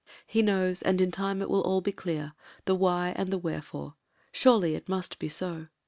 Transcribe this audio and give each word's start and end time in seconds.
He 0.25 0.41
knows, 0.41 0.81
and 0.81 0.99
in 0.99 1.11
time 1.11 1.43
it 1.43 1.47
will 1.47 1.61
all 1.61 1.79
be 1.79 1.91
clear— 1.91 2.33
^the 2.65 2.75
why 2.75 3.09
and 3.15 3.29
the 3.31 3.37
where 3.37 3.61
Fore. 3.61 3.93
Surely 4.31 4.73
it 4.73 4.89
must 4.89 5.19
be 5.19 5.29
so. 5.29 5.67